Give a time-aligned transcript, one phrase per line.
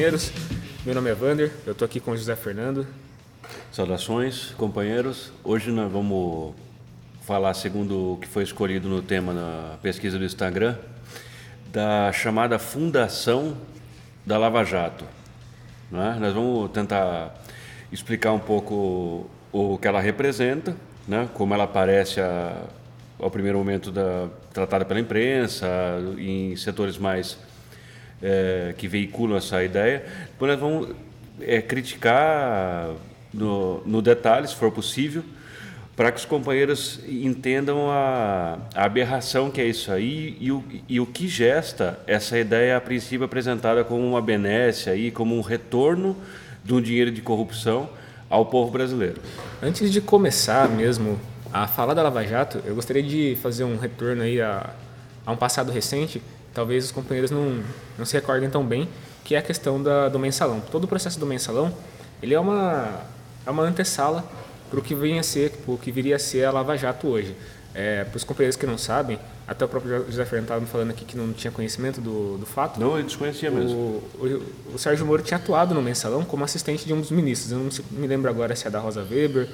[0.00, 0.32] Companheiros.
[0.86, 2.86] Meu nome é Vander, eu estou aqui com o José Fernando.
[3.70, 5.30] Saudações, companheiros.
[5.44, 6.54] Hoje nós vamos
[7.26, 10.78] falar, segundo o que foi escolhido no tema na pesquisa do Instagram,
[11.70, 13.58] da chamada Fundação
[14.24, 15.04] da Lava Jato.
[15.90, 16.16] Né?
[16.18, 17.38] Nós vamos tentar
[17.92, 20.74] explicar um pouco o que ela representa,
[21.06, 21.28] né?
[21.34, 22.62] como ela aparece a,
[23.18, 25.68] ao primeiro momento da, tratada pela imprensa,
[26.16, 27.36] em setores mais
[28.22, 30.04] é, que veiculam essa ideia.
[30.32, 30.88] Depois nós vamos
[31.40, 32.90] é, criticar
[33.32, 35.22] no, no detalhe, se for possível,
[35.96, 40.98] para que os companheiros entendam a, a, aberração que é isso aí e o, e
[40.98, 46.16] o que gesta essa ideia, a princípio apresentada como uma benécia, aí, como um retorno
[46.64, 47.88] de um dinheiro de corrupção
[48.30, 49.20] ao povo brasileiro.
[49.62, 51.20] Antes de começar mesmo
[51.52, 54.70] a falar da Lava Jato, eu gostaria de fazer um retorno aí a,
[55.26, 56.22] a um passado recente,
[56.54, 57.62] talvez os companheiros não,
[57.98, 58.88] não se recordem tão bem,
[59.24, 60.60] que é a questão da, do mensalão.
[60.60, 61.72] Todo o processo do mensalão,
[62.22, 63.00] ele é uma,
[63.46, 64.24] é uma antessala
[64.68, 67.34] para o que vinha ser, o que viria a ser a Lava Jato hoje.
[67.72, 70.90] É, para os companheiros que não sabem, até o próprio José Fernando estava me falando
[70.90, 72.80] aqui que não tinha conhecimento do, do fato.
[72.80, 73.76] Não, ele desconhecia mesmo.
[73.76, 77.52] O, o, o, Sérgio Moro tinha atuado no mensalão como assistente de um dos ministros.
[77.52, 79.48] Eu não me lembro agora se é da Rosa Weber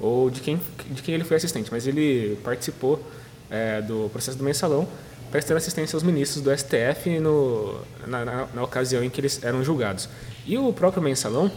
[0.00, 0.60] ou de quem,
[0.90, 3.02] de quem ele foi assistente, mas ele participou
[3.50, 4.88] é, do processo do mensalão
[5.30, 9.62] prestando assistência aos ministros do STF no, na, na, na, ocasião em que eles eram
[9.62, 10.08] julgados.
[10.46, 11.50] E o próprio mensalão,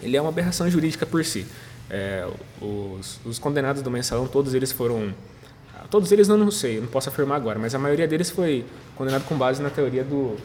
[0.00, 1.46] ele é uma aberração jurídica por si.
[1.88, 2.26] É,
[2.60, 5.14] os, os, condenados do mensalão, todos eles foram...
[5.90, 8.64] Todos eles eu não sei, não posso afirmar agora, mas a maioria deles foi
[8.94, 10.36] condenado com base na teoria do,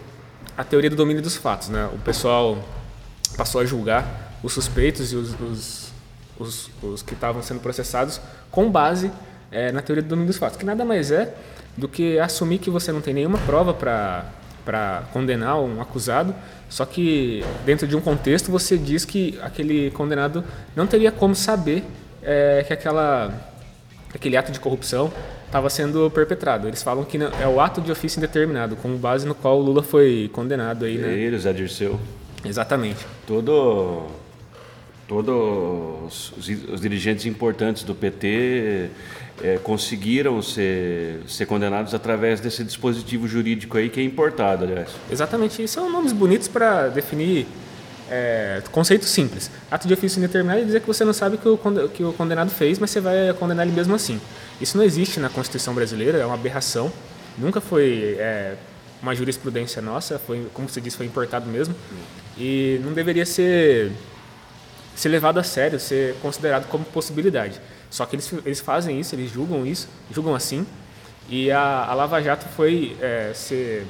[0.57, 1.69] a teoria do domínio dos fatos.
[1.69, 1.88] Né?
[1.94, 2.57] O pessoal
[3.38, 5.91] passou a julgar os suspeitos e os, os,
[6.40, 8.19] os, os que estavam sendo processados
[8.50, 9.12] com base
[9.51, 11.35] é, na teoria do domínio dos fatos, que nada mais é
[11.78, 14.25] do que assumir que você não tem nenhuma prova para
[14.66, 16.34] para condenar um acusado,
[16.68, 20.44] só que dentro de um contexto você diz que aquele condenado
[20.75, 21.84] não teria como saber
[22.24, 23.31] é, que aquela
[24.12, 25.13] aquele ato de corrupção
[25.46, 26.68] estava sendo perpetrado.
[26.68, 29.84] Eles falam que é o ato de ofício indeterminado, com base no qual o Lula
[29.84, 31.13] foi condenado aí, né?
[31.13, 32.00] Ele, Zé Dirceu.
[32.44, 33.06] Exatamente.
[33.28, 34.07] Todo
[35.07, 38.90] todos os, os dirigentes importantes do PT
[39.44, 44.90] é, conseguiram ser, ser condenados através desse dispositivo jurídico aí que é importado, aliás.
[45.12, 47.45] Exatamente, e são nomes bonitos para definir
[48.09, 49.51] é, conceitos simples.
[49.69, 51.57] Ato de ofício indeterminado é dizer que você não sabe que o,
[51.94, 54.19] que o condenado fez, mas você vai condenar ele mesmo assim.
[54.62, 56.91] Isso não existe na Constituição brasileira, é uma aberração.
[57.38, 58.56] Nunca foi é,
[59.01, 61.75] uma jurisprudência nossa, foi, como você disse, foi importado mesmo.
[62.38, 63.91] E não deveria ser,
[64.95, 67.59] ser levado a sério, ser considerado como possibilidade.
[67.90, 70.66] Só que eles, eles fazem isso, eles julgam isso, julgam assim.
[71.29, 73.88] E a, a Lava Jato foi é, ser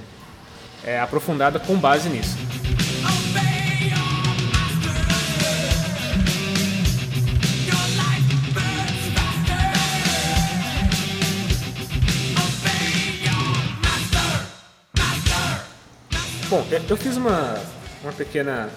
[0.84, 2.38] é, aprofundada com base nisso.
[16.48, 17.60] Bom, eu fiz uma,
[18.04, 18.70] uma pequena,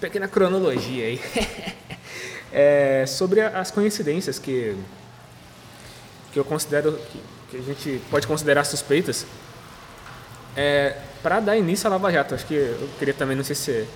[0.00, 1.20] pequena cronologia aí.
[2.52, 4.76] é, sobre as coincidências que,
[6.32, 9.26] que eu considero que, que a gente pode considerar suspeitas
[10.56, 12.34] é, para dar início à Lava Jato.
[12.34, 13.86] Acho que eu queria também, não sei se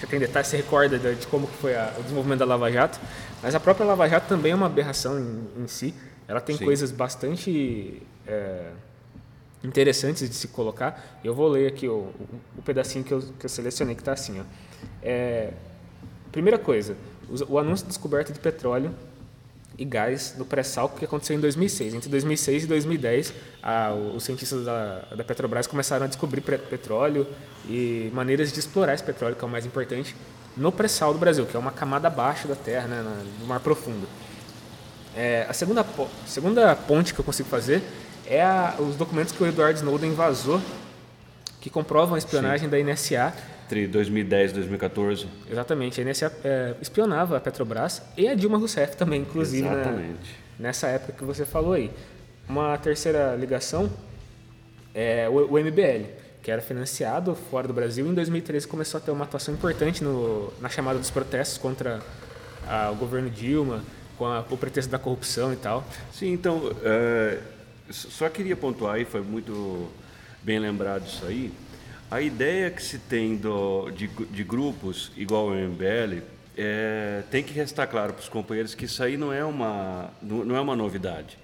[0.00, 3.00] já tem detalhes, se recorda de, como foi a, o desenvolvimento da Lava Jato,
[3.42, 5.94] mas a própria Lava Jato também é uma aberração em, em si.
[6.28, 6.64] Ela tem Sim.
[6.64, 8.70] coisas bastante é,
[9.62, 11.18] interessantes de se colocar.
[11.22, 12.14] Eu vou ler aqui o, o,
[12.58, 14.40] o pedacinho que eu, que eu selecionei, que está assim.
[14.40, 14.44] Ó.
[15.02, 15.52] É,
[16.32, 16.96] primeira coisa,
[17.48, 18.94] o anúncio de descoberta de petróleo
[19.78, 21.94] e gás no pré-sal que aconteceu em 2006.
[21.94, 23.32] Entre 2006 e 2010,
[23.62, 27.26] a, os cientistas da, da, Petrobras começaram a descobrir petróleo
[27.68, 30.14] e maneiras de explorar esse petróleo, que é o mais importante,
[30.56, 34.06] no pré-sal do Brasil, que é uma camada abaixo da Terra, né, no mar profundo.
[35.14, 35.84] É, a segunda,
[36.26, 37.82] segunda ponte que eu consigo fazer
[38.26, 40.60] é a, os documentos que o Edward Snowden vazou,
[41.60, 42.84] que comprovam a espionagem Sim.
[42.84, 43.34] da NSA
[43.66, 45.26] entre 2010 e 2014.
[45.50, 46.00] Exatamente.
[46.00, 50.14] A NSA é, espionava a Petrobras e a Dilma Rousseff também, inclusive, né,
[50.58, 51.90] nessa época que você falou aí.
[52.48, 53.90] Uma terceira ligação
[54.94, 56.06] é o, o MBL,
[56.42, 58.06] que era financiado fora do Brasil.
[58.06, 62.00] Em 2013 começou a ter uma atuação importante no, na chamada dos protestos contra
[62.68, 63.82] a, o governo Dilma,
[64.16, 65.84] com a, o pretexto da corrupção e tal.
[66.12, 67.38] Sim, então, é,
[67.90, 69.90] só queria pontuar aí, foi muito
[70.40, 71.52] bem lembrado isso aí,
[72.10, 76.22] a ideia que se tem do, de, de grupos igual o MBL
[76.56, 80.56] é, tem que restar claro para os companheiros que isso aí não é uma, não
[80.56, 81.38] é uma novidade.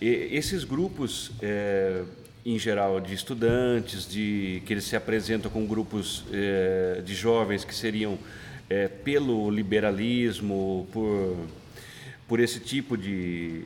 [0.00, 2.02] E esses grupos, é,
[2.44, 7.74] em geral de estudantes, de que eles se apresentam com grupos eh, de jovens que
[7.74, 8.18] seriam
[8.68, 11.38] eh, pelo liberalismo, por,
[12.28, 13.64] por esse tipo de,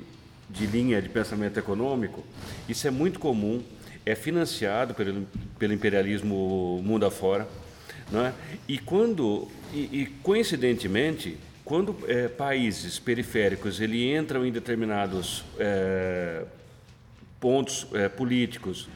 [0.49, 2.25] de linha de pensamento econômico.
[2.69, 3.65] Isso é muito comum,
[4.09, 5.27] é financiado pelo,
[5.59, 7.47] pelo imperialismo mundo afora.
[8.11, 8.33] Não é?
[8.67, 16.45] E quando, e, e coincidentemente, quando é, países periféricos ele entram em determinados é,
[17.39, 18.89] pontos é, políticos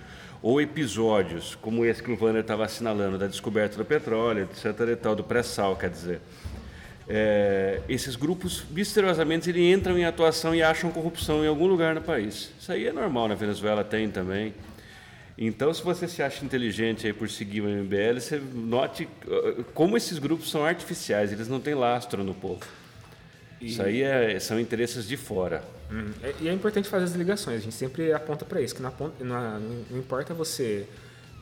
[0.42, 4.88] ou episódios, como esse que o Wander estava assinalando, da descoberta do petróleo, etc.
[4.90, 6.20] E tal, do pré-sal, quer dizer.
[7.06, 12.00] É, esses grupos, misteriosamente, eles entram em atuação e acham corrupção em algum lugar no
[12.00, 12.50] país.
[12.58, 14.54] Isso aí é normal, na Venezuela tem também.
[15.36, 19.96] Então, se você se acha inteligente aí por seguir o MBL, você note uh, como
[19.96, 22.60] esses grupos são artificiais, eles não têm lastro no povo.
[23.60, 23.68] E...
[23.68, 25.62] Isso aí é, são interesses de fora.
[25.90, 26.12] Uhum.
[26.40, 29.60] E é importante fazer as ligações, a gente sempre aponta para isso, que não, não,
[29.90, 30.86] não, importa você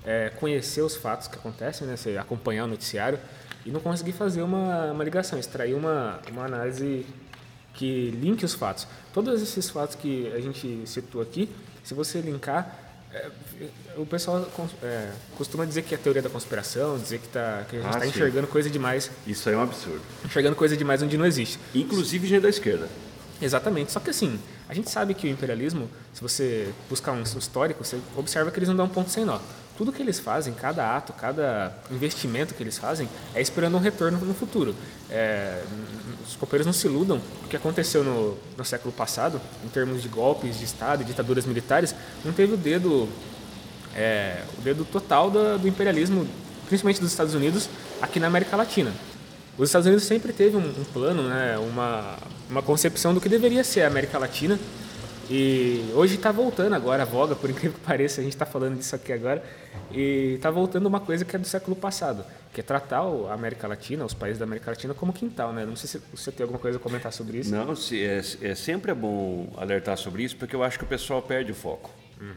[0.04, 3.19] é, conhecer os fatos que acontecem, né, você acompanhar o noticiário
[3.64, 7.06] e não conseguir fazer uma, uma ligação, extrair uma, uma análise
[7.75, 8.87] que linke os fatos.
[9.12, 11.48] Todos esses fatos que a gente citou aqui,
[11.82, 13.29] se você linkar, é,
[13.97, 14.47] o pessoal
[14.83, 18.05] é, costuma dizer que é teoria da conspiração, dizer que, tá, que a gente está
[18.05, 19.11] ah, enxergando coisa demais.
[19.27, 20.01] Isso aí é um absurdo.
[20.25, 21.59] Enxergando coisa demais onde não existe.
[21.75, 22.89] Inclusive gente da esquerda.
[23.43, 23.91] Exatamente.
[23.91, 27.99] Só que assim, a gente sabe que o imperialismo, se você buscar um histórico, você
[28.17, 29.41] observa que eles não dão um ponto sem nó.
[29.81, 34.19] Tudo que eles fazem, cada ato, cada investimento que eles fazem, é esperando um retorno
[34.19, 34.75] no futuro.
[35.09, 35.62] É,
[36.23, 37.19] os copeiros não se iludam.
[37.43, 41.47] O que aconteceu no, no século passado, em termos de golpes de Estado e ditaduras
[41.47, 43.09] militares, não teve o dedo,
[43.97, 46.29] é, o dedo total do, do imperialismo,
[46.67, 47.67] principalmente dos Estados Unidos,
[48.03, 48.93] aqui na América Latina.
[49.56, 52.19] Os Estados Unidos sempre teve um, um plano, né, uma,
[52.50, 54.61] uma concepção do que deveria ser a América Latina.
[55.31, 58.77] E hoje está voltando agora a voga, por incrível que pareça, a gente está falando
[58.77, 59.41] disso aqui agora,
[59.93, 63.69] e está voltando uma coisa que é do século passado, que é tratar a América
[63.69, 65.53] Latina, os países da América Latina, como quintal.
[65.53, 65.65] Né?
[65.65, 67.55] Não sei se você tem alguma coisa a comentar sobre isso.
[67.55, 70.88] Não, se, é, é sempre é bom alertar sobre isso, porque eu acho que o
[70.88, 71.93] pessoal perde o foco.
[72.21, 72.35] Uhum.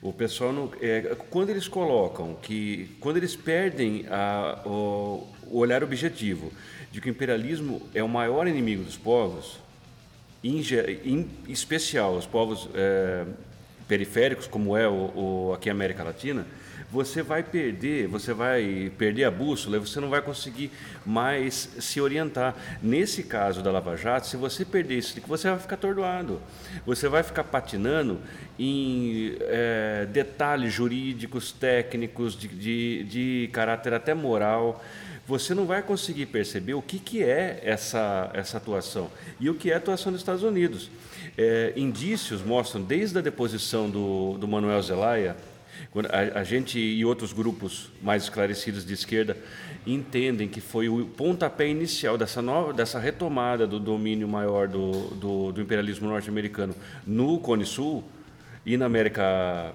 [0.00, 5.82] O pessoal não, é, quando eles colocam que quando eles perdem a, o, o olhar
[5.82, 6.52] objetivo
[6.92, 9.58] de que o imperialismo é o maior inimigo dos povos,
[10.42, 10.60] em,
[11.04, 13.24] em especial os povos é,
[13.88, 16.46] periféricos, como é o, o, aqui a América Latina,
[16.90, 20.70] você vai perder, você vai perder a bússola você não vai conseguir
[21.04, 22.54] mais se orientar.
[22.82, 26.40] Nesse caso da Lava Jato, se você perder isso, você vai ficar atordoado.
[26.86, 28.18] Você vai ficar patinando
[28.58, 34.82] em é, detalhes jurídicos, técnicos, de, de, de caráter até moral
[35.28, 39.70] você não vai conseguir perceber o que, que é essa, essa atuação e o que
[39.70, 40.90] é a atuação dos Estados Unidos.
[41.36, 45.36] É, indícios mostram, desde a deposição do, do Manuel Zelaya,
[46.10, 49.36] a, a, gente e outros grupos mais esclarecidos de esquerda
[49.86, 55.52] entendem que foi o pontapé inicial dessa, nova, dessa retomada do domínio maior do, do,
[55.52, 56.74] do imperialismo norte-americano
[57.06, 58.02] no Cone Sul
[58.64, 59.74] e na América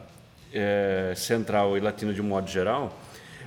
[0.51, 2.99] é, Central e Latina de um modo geral,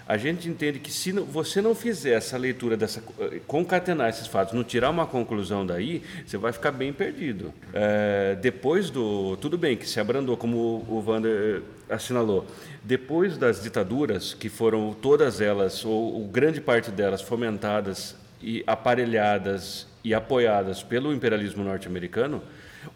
[0.09, 4.55] a gente entende que se você não fizer essa leitura, dessa, eh, concatenar esses fatos,
[4.55, 7.53] não tirar uma conclusão daí, você vai ficar bem perdido.
[7.73, 9.37] É, depois do.
[9.39, 12.47] Tudo bem que se abrandou, como o Wander eh, assinalou,
[12.85, 19.89] depois das ditaduras, que foram todas elas, ou, ou grande parte delas, fomentadas e aparelhadas
[20.05, 22.41] e apoiadas pelo imperialismo norte-americano,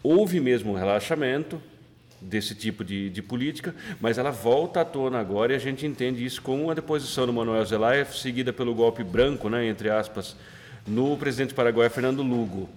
[0.01, 1.61] houve mesmo um relaxamento,
[2.21, 6.23] desse tipo de, de, política, mas ela volta à tona agora e a gente entende
[6.23, 10.35] isso com a deposição do Manuel Zelaya, seguida pelo golpe branco, né, entre aspas,
[10.85, 12.69] no presidente paraguaio Fernando Lugo.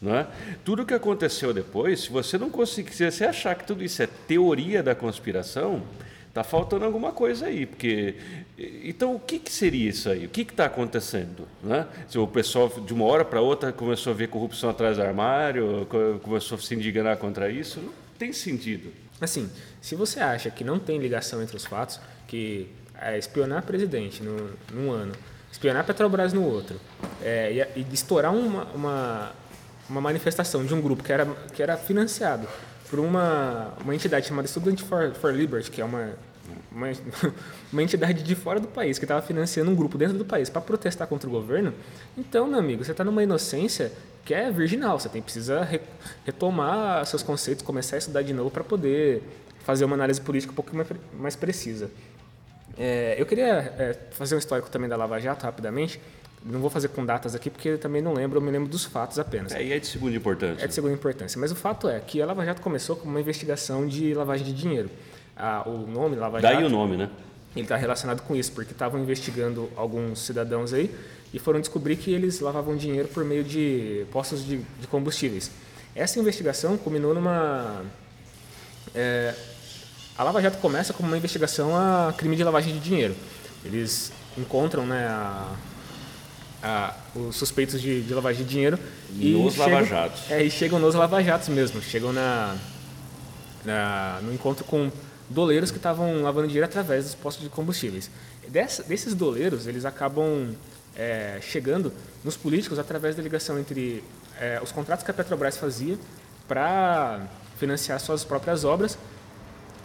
[0.00, 0.26] Né?
[0.64, 4.02] Tudo o que aconteceu depois, se você não conseguir, se você achar que tudo isso
[4.02, 5.82] é teoria da conspiração,
[6.28, 8.16] está faltando alguma coisa aí, porque
[8.84, 10.26] então o que, que seria isso aí?
[10.26, 11.46] O que está acontecendo?
[11.62, 11.86] Né?
[12.08, 15.86] Se o pessoal de uma hora para outra começou a ver corrupção atrás do armário,
[16.22, 17.80] começou a se indignar contra isso,
[18.24, 18.90] tem sentido.
[19.20, 19.50] Assim,
[19.80, 22.68] se você acha que não tem ligação entre os fatos, que
[23.00, 25.12] é, espionar presidente no, num ano,
[25.52, 26.80] espionar Petrobras no outro,
[27.22, 29.32] é, e, e estourar uma, uma,
[29.88, 32.48] uma, manifestação de um grupo que era, que era financiado
[32.88, 36.14] por uma, uma entidade chamada Student for, for Liberty, que é uma,
[36.74, 36.88] uma,
[37.72, 40.60] uma entidade de fora do país, que estava financiando um grupo dentro do país para
[40.60, 41.72] protestar contra o governo,
[42.16, 43.92] então, meu amigo, você está numa inocência
[44.24, 44.98] que é virginal.
[44.98, 45.80] Você tem precisa re,
[46.24, 49.22] retomar seus conceitos, começar a estudar de novo para poder
[49.60, 50.88] fazer uma análise política um pouco mais,
[51.18, 51.90] mais precisa.
[52.76, 56.00] É, eu queria é, fazer um histórico também da Lava Jato rapidamente.
[56.44, 58.84] Não vou fazer com datas aqui porque eu também não lembro, eu me lembro dos
[58.84, 59.52] fatos apenas.
[59.52, 60.64] É, e é de segunda importância.
[60.64, 61.40] É de segunda importância.
[61.40, 64.52] Mas o fato é que a Lava Jato começou como uma investigação de lavagem de
[64.52, 64.90] dinheiro.
[65.36, 66.66] A, o nome Lava Daí Jato.
[66.66, 67.10] o nome, né?
[67.54, 70.90] Ele está relacionado com isso, porque estavam investigando alguns cidadãos aí
[71.32, 75.50] e foram descobrir que eles lavavam dinheiro por meio de postos de, de combustíveis.
[75.94, 77.82] Essa investigação culminou numa.
[78.94, 79.34] É,
[80.16, 83.14] a Lava Jato começa como uma investigação a crime de lavagem de dinheiro.
[83.64, 85.52] Eles encontram né, a,
[86.62, 88.78] a, os suspeitos de, de, lavagem de dinheiro
[89.10, 90.30] e nos chegam, lava-jatos.
[90.30, 91.80] É, e chegam nos lava-jatos mesmo.
[91.80, 92.56] Chegam na,
[93.64, 94.90] na, no encontro com
[95.28, 98.10] doleiros que estavam lavando dinheiro através dos postos de combustíveis.
[98.48, 100.54] Desses doleiros, eles acabam
[100.96, 104.04] é, chegando nos políticos através da ligação entre
[104.40, 105.98] é, os contratos que a Petrobras fazia
[106.46, 107.26] para
[107.58, 108.98] financiar suas próprias obras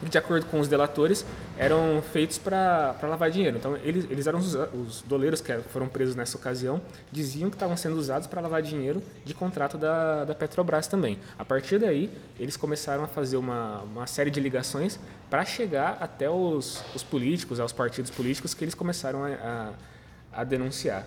[0.01, 1.25] de acordo com os delatores,
[1.57, 3.57] eram feitos para lavar dinheiro.
[3.57, 7.75] Então, eles, eles eram os, os doleiros que foram presos nessa ocasião, diziam que estavam
[7.75, 11.19] sendo usados para lavar dinheiro de contrato da, da Petrobras também.
[11.37, 16.29] A partir daí, eles começaram a fazer uma, uma série de ligações para chegar até
[16.29, 21.05] os, os políticos, aos partidos políticos, que eles começaram a, a, a denunciar.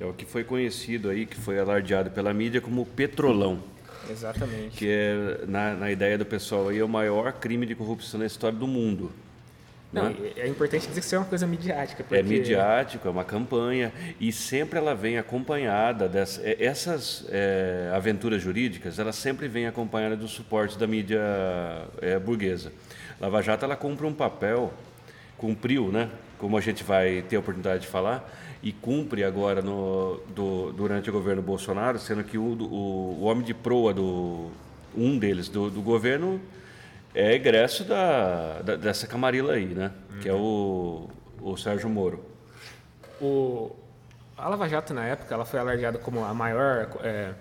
[0.00, 3.62] É o que foi conhecido aí, que foi alardeado pela mídia como petrolão.
[4.12, 4.76] Exatamente.
[4.76, 8.26] Que é, na, na ideia do pessoal aí, é o maior crime de corrupção na
[8.26, 9.10] história do mundo.
[9.92, 10.32] Não, né?
[10.36, 12.02] é importante dizer que isso é uma coisa midiática.
[12.02, 12.18] Porque...
[12.18, 18.98] É midiático, é uma campanha e sempre ela vem acompanhada dessas essas é, aventuras jurídicas,
[18.98, 21.20] elas sempre vêm acompanhadas do suporte da mídia
[22.00, 22.72] é, burguesa.
[23.20, 24.72] Lava Jato ela cumpre um papel,
[25.36, 26.08] cumpriu, né?
[26.38, 28.28] Como a gente vai ter a oportunidade de falar,
[28.62, 33.44] e cumpre agora no, do, durante o governo Bolsonaro, sendo que o, o, o homem
[33.44, 34.50] de proa do
[34.96, 36.40] um deles do, do governo
[37.14, 39.90] é egresso da, da, dessa camarila aí, né?
[40.10, 40.20] Uhum.
[40.20, 41.08] Que é o,
[41.40, 42.24] o Sérgio Moro.
[43.20, 43.74] O,
[44.36, 47.32] a Lava Jato, na época, ela foi alardeada como a maior é,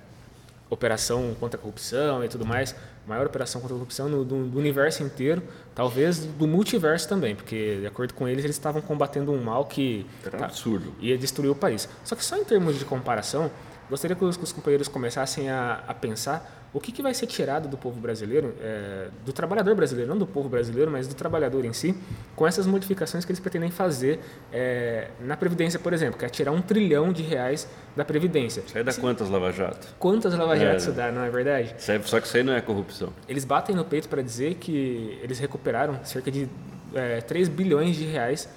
[0.70, 2.76] operação contra a corrupção e tudo mais,
[3.12, 5.44] maior operação contra a corrupção no, do, do, universo inteiro,
[5.76, 10.06] talvez do multiverso também, porque, de acordo com eles, eles estavam combatendo um mal que
[10.24, 10.94] tá, absurdo.
[11.00, 11.90] ia destruir o país.
[12.04, 13.52] Só que só em termos de comparação,
[13.92, 17.28] gostaria que os, que os companheiros começassem a, a pensar o que, que vai ser
[17.28, 21.66] tirado do povo brasileiro, é, do trabalhador brasileiro, não do povo brasileiro, mas do trabalhador
[21.66, 21.94] em si,
[22.34, 24.22] com essas modificações que eles pretendem fazer
[24.54, 28.64] é, na Previdência, por exemplo, que é tirar um trilhão de reais da Previdência.
[28.66, 29.94] Isso aí dá quantas lava-jato?
[30.00, 31.76] Quantas lava-jato é, isso dá, não é verdade?
[32.10, 33.12] Só que isso aí não é corrupção.
[33.28, 36.48] Eles batem no peito para dizer que eles recuperaram cerca de
[36.96, 38.48] é, 3 bilhões de reais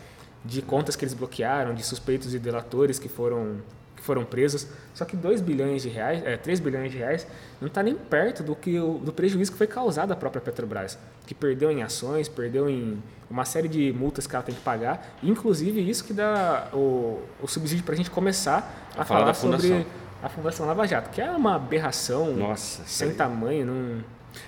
[0.45, 3.57] de contas que eles bloquearam, de suspeitos e delatores que foram
[4.05, 4.69] foram presos.
[4.93, 7.27] Só que 2 bilhões de reais, é, 3 bilhões de reais,
[7.61, 11.35] não está nem perto do, que, do prejuízo que foi causado à própria Petrobras, que
[11.35, 15.81] perdeu em ações, perdeu em uma série de multas que ela tem que pagar, inclusive
[15.89, 19.87] isso que dá o, o subsídio para a gente começar a, a falar, falar sobre
[20.23, 23.67] a Fundação Lava Jato, que é uma aberração Nossa, sem tamanho.
[23.67, 24.05] Não...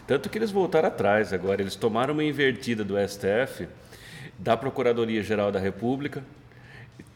[0.06, 3.68] Tanto que eles voltaram atrás agora, eles tomaram uma invertida do STF,
[4.38, 6.22] da Procuradoria-Geral da República,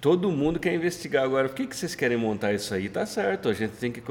[0.00, 1.48] Todo mundo quer investigar agora.
[1.48, 2.88] Por que, que vocês querem montar isso aí?
[2.88, 4.02] Tá certo, a gente tem que.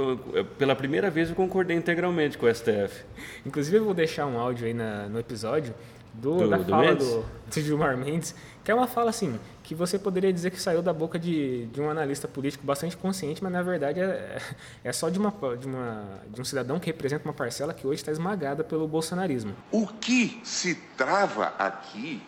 [0.58, 3.03] Pela primeira vez eu concordei integralmente com o STF.
[3.43, 5.74] Inclusive, eu vou deixar um áudio aí na, no episódio
[6.13, 9.74] do, do da do fala do, do Gilmar Mendes, que é uma fala assim, que
[9.74, 13.51] você poderia dizer que saiu da boca de, de um analista político bastante consciente, mas
[13.51, 14.39] na verdade é,
[14.84, 18.01] é só de, uma, de, uma, de um cidadão que representa uma parcela que hoje
[18.01, 19.55] está esmagada pelo bolsonarismo.
[19.72, 22.22] O que se trava aqui,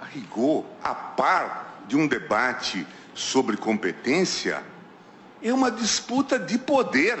[0.00, 4.62] a rigor, a par de um debate sobre competência
[5.42, 7.18] é uma disputa de poder.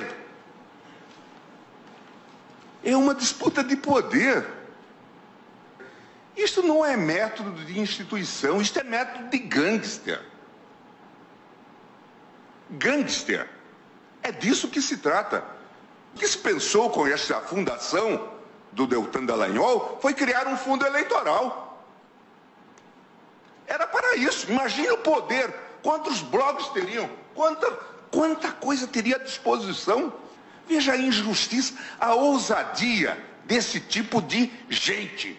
[2.82, 4.46] É uma disputa de poder.
[6.34, 10.20] Isto não é método de instituição, isto é método de gangster.
[12.70, 13.48] Gangster.
[14.22, 15.44] É disso que se trata.
[16.14, 18.32] O que se pensou com essa fundação
[18.72, 21.73] do Deltan Dallagnol foi criar um fundo eleitoral.
[23.66, 24.50] Era para isso.
[24.50, 25.52] Imagine o poder.
[25.82, 27.08] Quantos blogs teriam?
[27.34, 27.70] Quanta,
[28.10, 30.12] quanta coisa teria à disposição?
[30.66, 35.38] Veja a injustiça, a ousadia desse tipo de gente.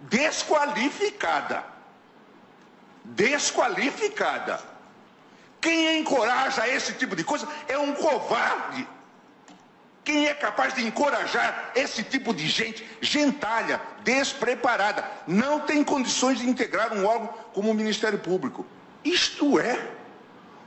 [0.00, 1.64] Desqualificada.
[3.04, 4.60] Desqualificada.
[5.60, 8.86] Quem encoraja esse tipo de coisa é um covarde.
[10.08, 16.48] Quem é capaz de encorajar esse tipo de gente, gentalha, despreparada, não tem condições de
[16.48, 18.64] integrar um órgão como o Ministério Público?
[19.04, 19.78] Isto é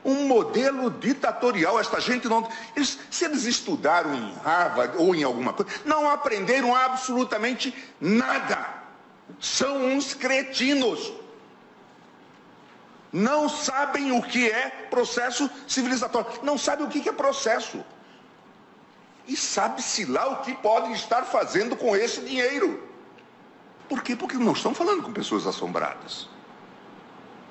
[0.05, 1.79] um modelo ditatorial.
[1.79, 2.48] Esta gente não.
[2.75, 8.63] Eles, se eles estudaram em Harvard ou em alguma coisa, não aprenderam absolutamente nada.
[9.39, 11.12] São uns cretinos.
[13.12, 16.27] Não sabem o que é processo civilizatório.
[16.43, 17.83] Não sabem o que é processo.
[19.27, 22.87] E sabe-se lá o que podem estar fazendo com esse dinheiro.
[23.87, 24.15] Por quê?
[24.15, 26.27] Porque não estão falando com pessoas assombradas.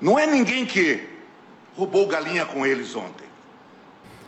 [0.01, 1.07] Não é ninguém que
[1.75, 3.29] roubou galinha com eles ontem.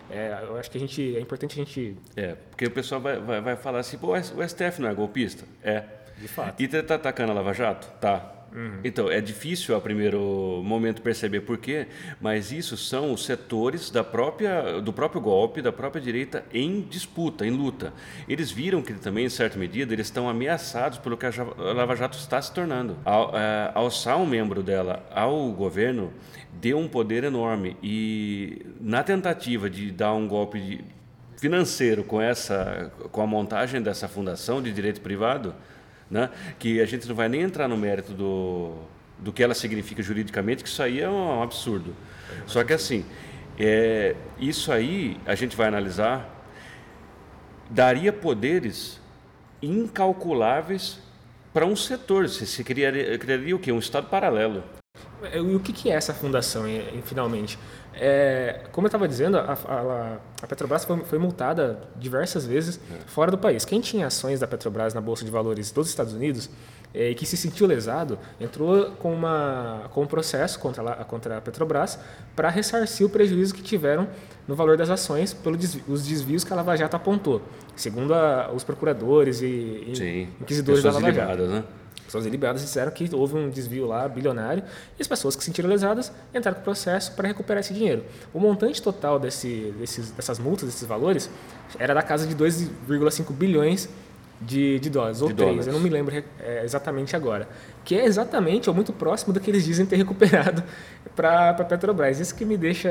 [0.10, 1.98] É, eu acho que a gente, é importante a gente.
[2.16, 5.46] É, porque o pessoal vai, vai, vai falar assim, pô, o STF não é golpista?
[5.64, 5.84] É.
[6.18, 6.62] De fato.
[6.62, 7.88] E tá atacando a Lava Jato?
[8.00, 8.32] Tá.
[8.54, 8.80] Uhum.
[8.84, 11.88] Então, é difícil a primeiro momento perceber por quê,
[12.22, 17.46] mas isso são os setores da própria, do próprio golpe, da própria direita em disputa,
[17.46, 17.94] em luta.
[18.28, 22.18] Eles viram que também, em certa medida, eles estão ameaçados pelo que a Lava Jato
[22.18, 22.98] está se tornando.
[23.04, 26.14] Ao, é, alçar um membro dela ao governo
[26.54, 30.86] deu um poder enorme e na tentativa de dar um golpe de,
[31.38, 35.54] financeiro com essa com a montagem dessa fundação de direito privado
[36.14, 36.30] né?
[36.60, 38.76] que a gente não vai nem entrar no mérito do,
[39.18, 41.96] do que ela significa juridicamente, que isso aí é um absurdo.
[42.46, 43.04] Só que assim,
[43.58, 46.30] é, isso aí a gente vai analisar,
[47.68, 49.02] daria poderes
[49.60, 51.00] incalculáveis
[51.52, 52.30] para um setor.
[52.30, 53.72] Você, se criaria, criaria o quê?
[53.72, 54.64] Um Estado paralelo.
[55.34, 56.66] E o que é essa fundação,
[57.06, 57.58] finalmente?
[57.96, 63.08] É, como eu estava dizendo, a, a, a Petrobras foi, foi, multada diversas vezes é.
[63.08, 63.66] fora do país.
[63.66, 66.50] Quem tinha ações da Petrobras na Bolsa de Valores dos Estados Unidos
[66.94, 71.38] é, e que se sentiu lesado, entrou com, uma, com um processo contra a, contra
[71.38, 72.00] a Petrobras
[72.36, 74.08] para ressarcir o prejuízo que tiveram
[74.48, 77.42] no valor das ações pelos desvi desvios que a Lava Jato apontou,
[77.76, 78.14] segundo
[78.54, 79.46] os procuradores e,
[79.88, 81.52] e Sim, inquisidores da Lava ligadas, Jato.
[81.52, 81.64] Né?
[82.14, 84.64] Pessoas deliberadas disseram que houve um desvio lá bilionário
[84.98, 88.06] e as pessoas que se sentiram lesadas entraram com o processo para recuperar esse dinheiro.
[88.32, 91.30] O montante total desse, desses, dessas multas, desses valores,
[91.80, 93.90] era da casa de 2,5 bilhões
[94.46, 95.68] de, de dólares, ou de três, dólares.
[95.68, 97.48] eu não me lembro é, exatamente agora.
[97.84, 100.64] Que é exatamente, ou muito próximo do que eles dizem ter recuperado
[101.16, 102.20] para a Petrobras.
[102.20, 102.90] Isso que me deixa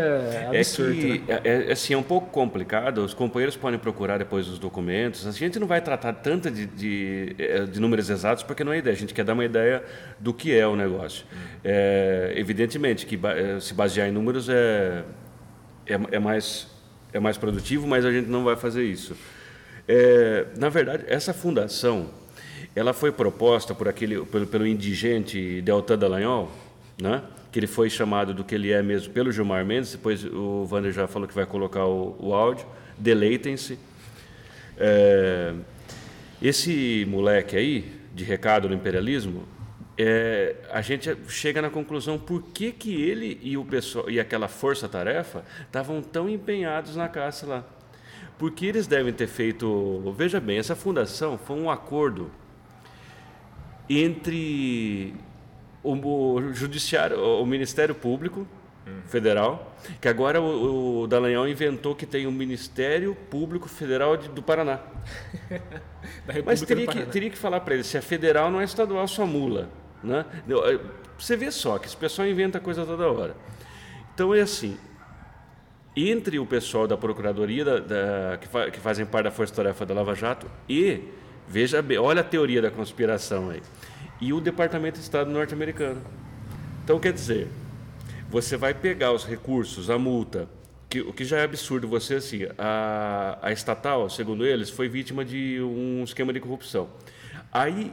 [0.48, 0.92] absurdo.
[0.92, 1.40] É, que, né?
[1.44, 5.26] é, é, assim, é um pouco complicado, os companheiros podem procurar depois os documentos.
[5.26, 8.78] A gente não vai tratar tanto de, de, é, de números exatos porque não é
[8.78, 9.82] ideia, a gente quer dar uma ideia
[10.18, 11.24] do que é o negócio.
[11.64, 15.04] É, evidentemente que é, se basear em números é,
[15.86, 16.66] é, é, mais,
[17.12, 19.16] é mais produtivo, mas a gente não vai fazer isso.
[19.86, 22.08] É, na verdade, essa fundação
[22.74, 26.50] ela foi proposta por aquele, pelo, pelo indigente Deltan Dallagnol,
[27.00, 27.22] né?
[27.50, 30.90] que ele foi chamado do que ele é mesmo pelo Gilmar Mendes, depois o Wander
[30.90, 32.66] já falou que vai colocar o, o áudio,
[32.96, 33.78] deleitem-se.
[34.78, 35.52] É,
[36.40, 39.46] esse moleque aí, de recado do imperialismo,
[39.98, 44.48] é, a gente chega na conclusão por que, que ele e, o pessoal, e aquela
[44.48, 47.64] força-tarefa estavam tão empenhados na caça lá.
[48.42, 50.12] Porque eles devem ter feito.
[50.16, 52.28] Veja bem, essa fundação foi um acordo
[53.88, 55.14] entre
[55.80, 58.44] o, Judiciário, o Ministério Público
[59.06, 64.42] Federal, que agora o, o Dallagnol inventou que tem o Ministério Público Federal de, do
[64.42, 64.80] Paraná.
[66.44, 69.24] Mas teria que, teria que falar para ele se é federal não é estadual, sua
[69.24, 69.70] mula.
[70.02, 70.26] Né?
[71.16, 73.36] Você vê só que esse pessoal inventa coisa toda hora.
[74.12, 74.76] Então é assim,
[75.96, 79.84] entre o pessoal da Procuradoria, da, da, que, fa, que, fazem parte da Força Tarefa
[79.84, 81.02] da Lava Jato, e,
[81.46, 83.62] veja bem, olha a teoria da conspiração aí,
[84.20, 86.00] e o Departamento de Estado norte-americano.
[86.82, 87.48] Então, quer dizer,
[88.30, 90.48] você vai pegar os recursos, a multa,
[90.88, 95.24] que, o que já é absurdo, você assim, a, a estatal, segundo eles, foi vítima
[95.24, 96.88] de um esquema de corrupção.
[97.52, 97.92] Aí,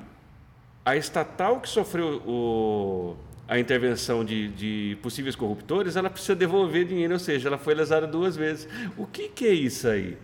[0.86, 3.18] a estatal que sofreu o
[3.50, 8.06] a intervenção de, de, possíveis corruptores, ela precisa devolver dinheiro, ou seja, ela foi lesada
[8.06, 8.70] duas vezes.
[8.96, 10.20] O que, que é isso aí?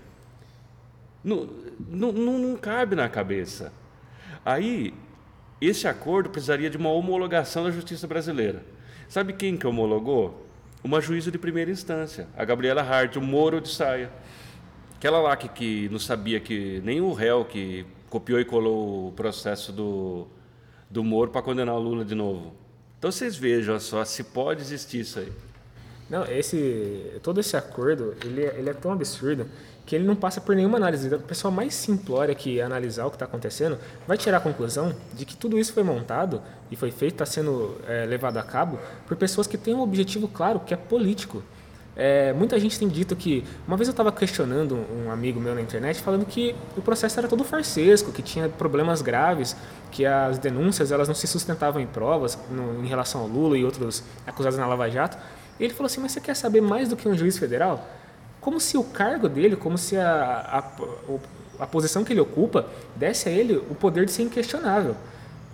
[1.23, 1.49] Não,
[1.89, 3.73] não, não cabe na cabeça.
[4.45, 4.93] Aí,
[5.59, 8.63] esse acordo precisaria de uma homologação da justiça brasileira.
[9.09, 10.45] Sabe quem que homologou?
[10.83, 14.11] Uma juíza de primeira instância, a Gabriela Hart, o Moro de Saia.
[14.97, 19.11] Aquela lá que, que não sabia que nem o réu que copiou e colou o
[19.13, 20.27] processo do,
[20.87, 22.64] do Moro para condenar o Lula de novo.
[23.05, 25.31] Então vocês vejam só se pode existir isso aí.
[26.09, 29.45] Não, esse, todo esse acordo, ele é, ele é tão absurdo
[29.85, 31.13] que ele não passa por nenhuma análise.
[31.13, 35.23] O pessoal mais simplório que analisar o que está acontecendo vai tirar a conclusão de
[35.23, 36.41] que tudo isso foi montado
[36.71, 40.27] e foi feito, está sendo é, levado a cabo por pessoas que têm um objetivo
[40.27, 41.43] claro, que é político.
[41.95, 43.43] É, muita gente tem dito que.
[43.65, 47.27] Uma vez eu estava questionando um amigo meu na internet falando que o processo era
[47.27, 49.55] todo farsesco, que tinha problemas graves,
[49.91, 53.63] que as denúncias elas não se sustentavam em provas no, em relação ao Lula e
[53.63, 55.17] outros acusados na Lava Jato.
[55.57, 57.87] E ele falou assim: Mas você quer saber mais do que um juiz federal?
[58.41, 60.61] Como se o cargo dele, como se a,
[61.59, 64.95] a, a posição que ele ocupa, desse a ele o poder de ser inquestionável.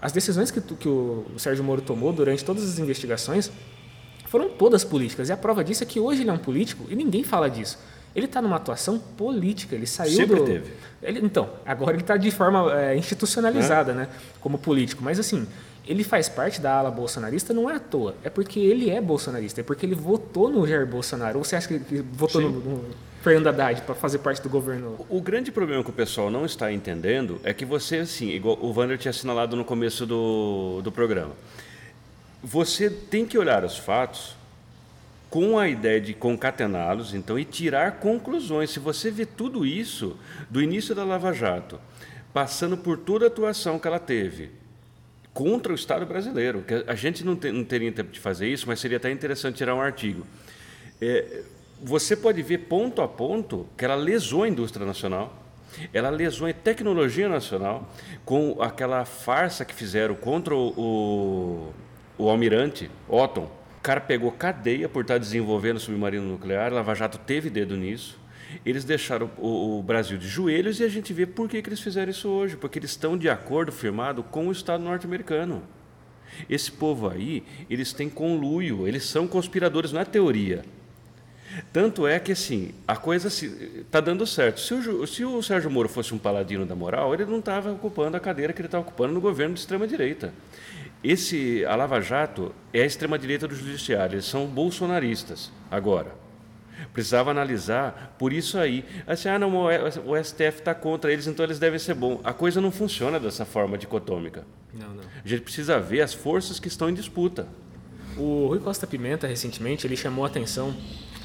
[0.02, 3.52] As decisões que, que o Sérgio Moro tomou durante todas as investigações
[4.32, 5.28] foram todas políticas.
[5.28, 7.78] E a prova disso é que hoje ele é um político e ninguém fala disso.
[8.16, 10.46] Ele está numa atuação política, ele saiu Sempre do.
[10.46, 10.72] teve.
[11.04, 14.08] Ele, então, agora ele está de forma é, institucionalizada, né?
[14.40, 15.04] Como político.
[15.04, 15.46] Mas assim,
[15.86, 18.16] ele faz parte da ala bolsonarista não é à toa.
[18.24, 21.38] É porque ele é bolsonarista, é porque ele votou no Jair Bolsonaro.
[21.38, 22.86] Ou você acha que ele votou no, no
[23.22, 25.06] Fernando Haddad para fazer parte do governo?
[25.10, 28.72] O grande problema que o pessoal não está entendendo é que você, assim, igual o
[28.72, 31.34] Wander tinha assinalado no começo do, do programa,
[32.44, 34.36] você tem que olhar os fatos
[35.30, 38.70] com a ideia de concatená-los, então, e tirar conclusões.
[38.70, 40.18] Se você vê tudo isso,
[40.50, 41.80] do início da Lava Jato,
[42.34, 44.52] passando por toda a atuação que ela teve
[45.34, 48.68] contra o Estado brasileiro, que a gente não, tem, não teria tempo de fazer isso,
[48.68, 50.28] mas seria até interessante tirar um artigo.
[51.00, 51.44] É,
[51.82, 55.42] você pode ver ponto a ponto que ela lesou a indústria nacional,
[55.94, 57.90] ela lesou a tecnologia nacional
[58.26, 61.74] com aquela farsa que fizeram contra o, o,
[62.22, 63.50] o almirante Otton.
[63.78, 68.20] O cara pegou cadeia por estar desenvolvendo submarino nuclear, Lava Jato teve dedo nisso.
[68.66, 71.80] Eles deixaram o, o, Brasil de joelhos e a gente vê por que, que eles
[71.80, 72.58] fizeram isso hoje.
[72.58, 75.64] Porque eles estão de acordo firmado com o Estado norte-americano.
[76.50, 80.64] Esse povo aí, eles têm conluio, eles são conspiradores, não é teoria.
[81.74, 84.60] Tanto é que, assim, a coisa está dando certo.
[84.60, 88.16] Se o, se o Sérgio Moro fosse um paladino da moral, ele não estava ocupando
[88.16, 90.34] a cadeira que ele está ocupando no governo de extrema-direita.
[91.04, 96.22] Esse, a Lava Jato é a extrema-direita do judiciário, eles são bolsonaristas agora.
[96.94, 98.86] Precisava analisar por isso aí.
[99.06, 102.20] Assim, ah, não, o STF está contra eles, então eles devem ser bons.
[102.24, 104.46] A coisa não funciona dessa forma dicotômica.
[104.74, 105.04] Não, não.
[105.24, 107.48] A gente precisa ver as forças que estão em disputa.
[108.18, 110.76] O Rui Costa Pimenta, recentemente, ele chamou a atenção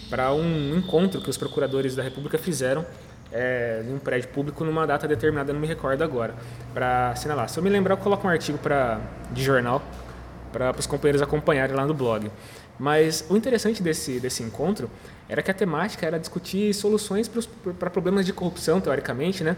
[0.08, 2.86] para um encontro que os procuradores da República fizeram
[3.36, 6.34] é, em um prédio público numa data determinada, não me recordo agora,
[6.72, 7.48] para assinalar.
[7.48, 9.82] Se eu me lembrar, eu coloco um artigo pra, de jornal
[10.52, 12.30] para os companheiros acompanharem lá no blog.
[12.78, 14.90] Mas o interessante desse, desse encontro
[15.28, 17.30] era que a temática era discutir soluções
[17.78, 19.56] para problemas de corrupção, teoricamente, né?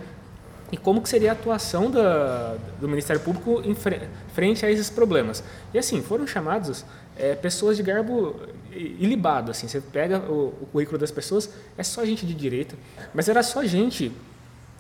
[0.71, 5.43] E como que seria a atuação da, do Ministério Público em frente a esses problemas.
[5.73, 6.85] E assim, foram chamados
[7.19, 8.37] é, pessoas de garbo
[8.73, 12.77] ilibado, assim, você pega o, o, currículo das pessoas, é só gente de direita,
[13.13, 14.13] mas era só gente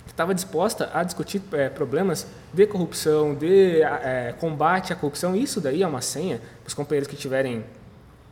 [0.04, 5.60] que estava disposta a discutir é, problemas de corrupção, de é, combate à corrupção, isso
[5.60, 7.64] daí é uma senha, para os companheiros que estiverem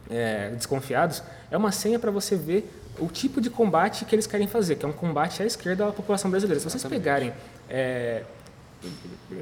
[0.09, 4.47] é, desconfiados, é uma senha para você ver o tipo de combate que eles querem
[4.47, 6.61] fazer, que é um combate à esquerda da população brasileira.
[6.61, 7.33] Se vocês pegarem
[7.69, 8.23] é,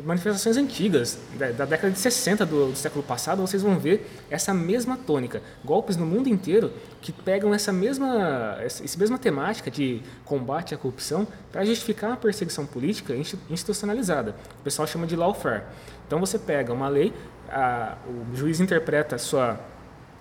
[0.04, 4.54] manifestações antigas, da, da, década de 60 do, do, século passado, vocês vão ver essa
[4.54, 5.42] mesma tônica.
[5.64, 11.26] Golpes no mundo inteiro que pegam essa mesma, essa mesma temática de combate à corrupção
[11.52, 13.14] para justificar uma perseguição política
[13.50, 14.34] institucionalizada.
[14.60, 15.62] O pessoal chama de lawfare.
[16.06, 17.12] Então você pega uma lei,
[17.48, 19.60] a, o juiz interpreta a sua,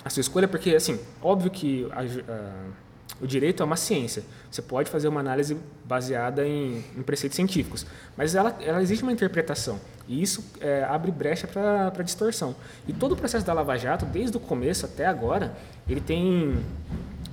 [0.04, 2.54] a sua escolha, porque, assim, óbvio que a, a
[3.22, 4.24] o direito é uma ciência.
[4.52, 7.86] Você pode fazer uma análise baseada em, em preceitos científicos,
[8.18, 9.80] mas ela, ela exige uma interpretação.
[10.08, 12.56] E isso é, abre brecha para distorção.
[12.88, 15.56] E todo o processo da Lava Jato, desde o começo até agora,
[15.88, 16.58] ele tem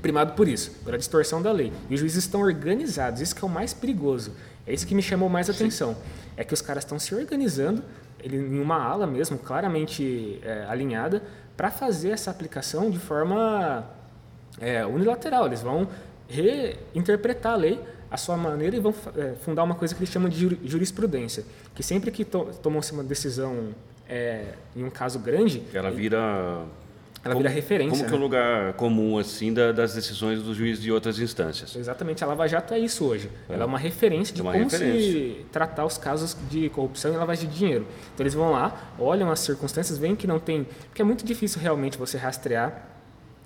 [0.01, 1.73] primado por isso, pela distorção da lei.
[1.89, 4.33] E os juízes estão organizados, isso que é o mais perigoso.
[4.67, 5.97] É isso que me chamou mais atenção.
[6.37, 7.83] É que os caras estão se organizando
[8.23, 11.23] ele, em uma ala mesmo, claramente é, alinhada,
[11.57, 13.85] para fazer essa aplicação de forma
[14.61, 15.47] é, unilateral.
[15.47, 15.89] Eles vão
[16.29, 20.29] reinterpretar a lei à sua maneira e vão é, fundar uma coisa que eles chamam
[20.29, 21.45] de jurisprudência,
[21.75, 23.75] que sempre que to tomam-se uma decisão
[24.09, 25.63] é, em um caso grande...
[25.73, 26.19] Ela vira...
[27.23, 27.91] Ela como, vira referência.
[27.91, 28.25] Como que é um né?
[28.25, 31.77] lugar comum assim da, das decisões dos juízes de outras instâncias.
[31.77, 33.31] Exatamente, a Lava Jato é isso hoje.
[33.47, 33.55] É.
[33.55, 35.03] Ela é uma referência de é uma como referência.
[35.03, 37.87] se tratar os casos de corrupção e lavagem de dinheiro.
[38.15, 41.61] Então eles vão lá, olham as circunstâncias, veem que não tem, porque é muito difícil
[41.61, 42.87] realmente você rastrear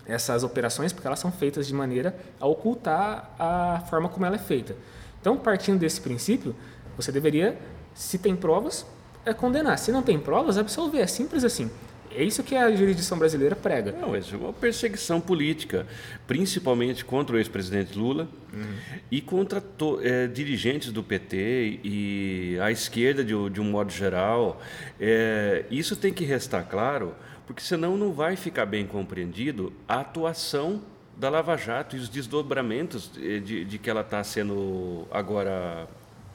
[0.06, 4.38] essas operações porque elas são feitas de maneira a ocultar a forma como ela é
[4.38, 4.76] feita.
[5.20, 6.54] Então, partindo desse princípio,
[6.96, 7.58] você deveria,
[7.94, 8.86] se tem provas,
[9.24, 9.78] é condenar.
[9.78, 11.00] Se não tem provas, absolver.
[11.00, 11.70] É simples assim.
[12.16, 13.90] É isso que a jurisdição brasileira prega.
[13.90, 15.84] Não, é uma perseguição política,
[16.26, 19.00] principalmente contra o ex-presidente Lula uhum.
[19.10, 19.62] e contra
[20.02, 24.60] é, dirigentes do PT e a esquerda de, de um modo geral.
[25.00, 27.14] É, isso tem que restar claro
[27.46, 30.82] porque senão não vai ficar bem compreendido a atuação
[31.16, 35.86] da Lava Jato e os desdobramentos de, de que ela está sendo agora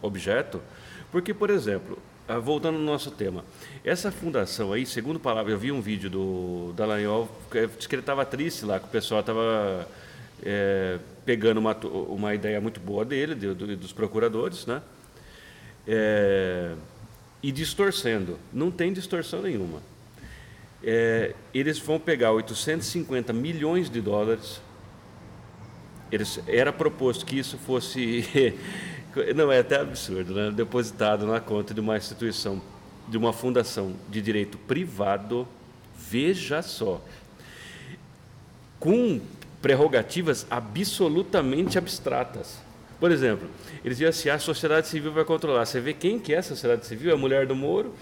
[0.01, 0.61] objeto.
[1.11, 3.43] Porque, por exemplo, ah, voltando ao nosso tema,
[3.83, 7.29] essa fundação aí, segundo palavra, eu vi um vídeo do Dallagnol,
[7.75, 9.87] disse que ele estava triste lá, que o pessoal estava
[10.43, 14.81] é, pegando uma, uma ideia muito boa dele, de, de, dos procuradores, né?
[15.87, 16.73] É,
[17.41, 18.37] e distorcendo.
[18.53, 19.81] Não tem distorção nenhuma
[20.83, 24.61] é, eles vão pegar 850 milhões de dólares
[26.11, 28.55] eles, era proposto que isso fosse.
[29.35, 30.51] Não, é até absurdo, né?
[30.51, 32.61] Depositado na conta de uma instituição,
[33.07, 35.47] de uma fundação de direito privado,
[35.97, 37.01] veja só,
[38.79, 39.19] com
[39.61, 42.59] prerrogativas absolutamente abstratas.
[42.99, 43.49] Por exemplo,
[43.83, 45.65] eles diziam assim, a sociedade civil vai controlar.
[45.65, 47.11] Você vê quem que é a sociedade civil?
[47.11, 47.93] É a mulher do Moro,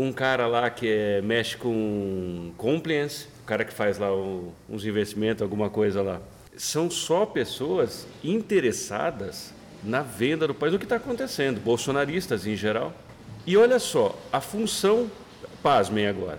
[0.00, 4.84] um cara lá que é, mexe com compliance, o cara que faz lá um, uns
[4.84, 6.20] investimentos, alguma coisa lá.
[6.56, 9.52] São só pessoas interessadas
[9.84, 12.94] na venda do país, o que está acontecendo, bolsonaristas em geral.
[13.46, 15.10] E olha só, a função,
[15.62, 16.38] pasmem agora,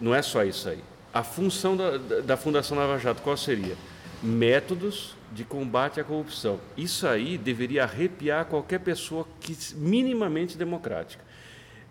[0.00, 0.80] não é só isso aí.
[1.14, 3.76] A função da, da Fundação Lava Jato qual seria?
[4.22, 6.60] Métodos de combate à corrupção.
[6.76, 11.24] Isso aí deveria arrepiar qualquer pessoa que minimamente democrática.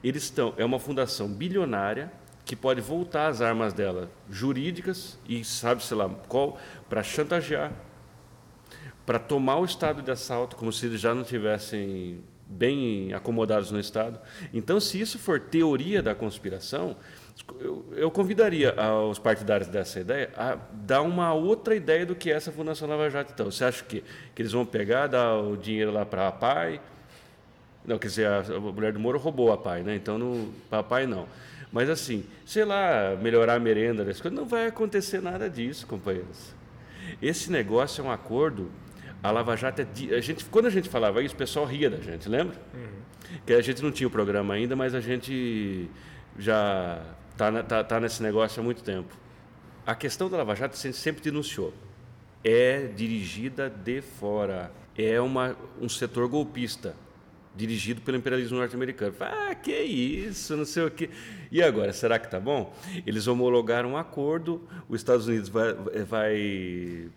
[0.06, 2.12] Eles estão, é uma fundação bilionária
[2.46, 7.72] que pode voltar as armas dela jurídicas e sabe-se lá qual para chantagear,
[9.04, 13.80] para tomar o estado de assalto como se eles já não tivessem bem acomodados no
[13.80, 14.20] estado.
[14.54, 16.96] Então, se isso for teoria da conspiração,
[17.60, 18.76] eu, eu, convidaria
[19.10, 23.10] os partidários dessa ideia a dar uma outra ideia do que é essa Fundação Lava
[23.10, 23.34] Jato.
[23.34, 24.04] Então, você acha que,
[24.36, 26.80] que eles vão pegar, dar o dinheiro lá para a PAI?
[27.88, 29.96] Não, quer dizer, a, a mulher do Moro roubou a PAI, né?
[29.96, 31.28] Então, para a PAI não.
[31.72, 36.56] Mas assim, sei lá, melhorar a merenda das coisas, não vai acontecer nada disso, companheiros.
[37.22, 38.72] Esse negócio é um acordo.
[39.22, 40.16] A Lava Jato é.
[40.16, 42.56] A gente, quando a gente falava isso, o pessoal ria da gente, lembra?
[42.74, 43.40] Uhum.
[43.46, 45.90] Que a gente não tinha o programa ainda, mas a gente
[46.38, 49.14] já está tá, tá nesse negócio há muito tempo.
[49.86, 51.74] A questão da Lava Jato a gente sempre denunciou.
[52.44, 54.72] É dirigida de fora.
[54.98, 56.96] É uma, um setor golpista,
[57.56, 59.16] dirigido pelo imperialismo norte-americano.
[59.20, 61.10] Ah, que isso, não sei o quê.
[61.52, 62.74] E agora, será que está bom?
[63.06, 65.74] Eles homologaram um acordo, os Estados Unidos vai,
[66.08, 67.10] vai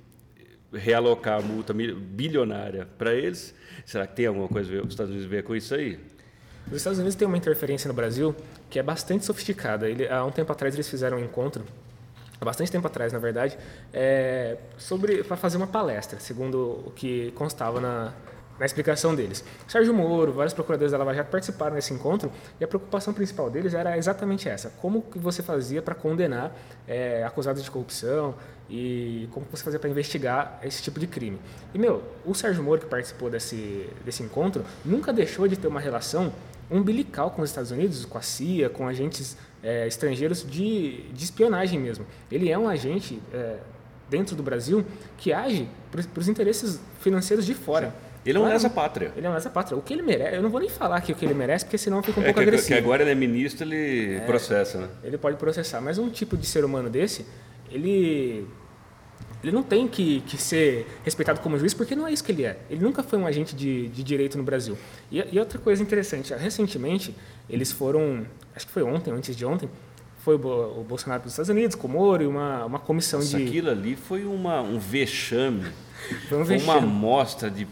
[0.72, 3.54] realocar a multa bilionária para eles.
[3.84, 5.98] Será que tem alguma coisa os Estados Unidos ver com isso aí?
[6.68, 8.34] Os Estados Unidos têm uma interferência no Brasil
[8.68, 9.88] que é bastante sofisticada.
[9.88, 11.64] Ele, há um tempo atrás eles fizeram um encontro,
[12.38, 13.56] há bastante tempo atrás, na verdade,
[13.92, 18.12] é, sobre para fazer uma palestra, segundo o que constava na,
[18.58, 19.44] na explicação deles.
[19.66, 23.74] Sérgio Moro, vários procuradores da Lava Jato participaram desse encontro e a preocupação principal deles
[23.74, 26.54] era exatamente essa: como que você fazia para condenar
[26.86, 28.34] é, acusados de corrupção
[28.68, 31.38] e como você fazia para investigar esse tipo de crime.
[31.72, 35.80] E meu, o Sérgio Moro que participou desse desse encontro nunca deixou de ter uma
[35.80, 36.32] relação
[36.70, 41.78] umbilical com os Estados Unidos, com a CIA, com agentes é, estrangeiros de, de espionagem
[41.78, 42.04] mesmo.
[42.30, 43.56] Ele é um agente é,
[44.08, 44.84] dentro do Brasil
[45.16, 47.94] que age para os interesses financeiros de fora.
[48.28, 49.12] Ele é um lesa-pátria.
[49.16, 49.76] Ele é um lesa-pátria.
[49.78, 51.78] O que ele merece, eu não vou nem falar aqui o que ele merece, porque
[51.78, 52.74] senão fica um é pouco que, agressivo.
[52.74, 54.88] Que agora ele é ministro, ele é, processa, né?
[55.02, 57.24] Ele pode processar, mas um tipo de ser humano desse,
[57.70, 58.46] ele
[59.42, 62.44] ele não tem que, que ser respeitado como juiz porque não é isso que ele
[62.44, 62.58] é.
[62.68, 64.76] Ele nunca foi um agente de, de direito no Brasil.
[65.10, 67.14] E, e, outra coisa interessante, recentemente
[67.48, 69.70] eles foram, acho que foi ontem, antes de ontem,
[70.24, 73.36] foi o, Bolsonaro para os Estados Unidos, com o Moro, e uma, uma comissão Isso,
[73.36, 73.46] de...
[73.46, 75.62] Aquilo ali foi uma, um vexame,
[76.28, 76.64] foi, um foi vexame.
[76.64, 77.66] uma amostra de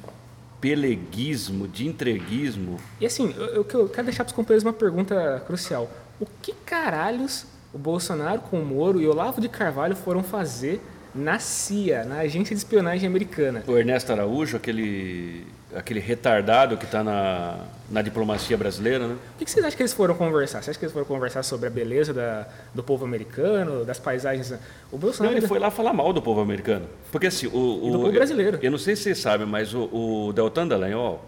[0.67, 2.81] peleguismo, de entreguismo.
[3.01, 5.89] E assim, eu, eu quero deixar para os companheiros uma pergunta crucial.
[6.19, 10.81] O que caralhos o Bolsonaro com o Moro e o Olavo de Carvalho foram fazer
[11.15, 13.63] na CIA, na agência de espionagem americana.
[13.65, 17.59] O Ernesto Araújo, aquele, aquele retardado que está na,
[17.91, 19.17] na diplomacia brasileira, né?
[19.35, 20.63] O que vocês acham que eles foram conversar?
[20.63, 24.55] Você acha que eles foram conversar sobre a beleza da, do povo americano, das paisagens?
[24.93, 25.35] O Bolsonaro...
[25.35, 26.87] Não, ele foi lá falar mal do povo americano.
[27.11, 27.51] Porque assim, o...
[27.51, 28.59] o do povo brasileiro.
[28.63, 31.25] Eu não sei se vocês sabem, mas o, o Deltan Dallagnol,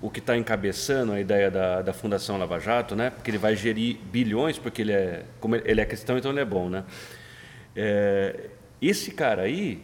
[0.00, 3.10] o que está encabeçando a ideia da, da Fundação Lava Jato, né?
[3.10, 6.44] Porque ele vai gerir bilhões, porque ele é, como ele é cristão, então ele é
[6.44, 6.84] bom, né?
[7.76, 8.48] É,
[8.80, 9.82] esse cara aí,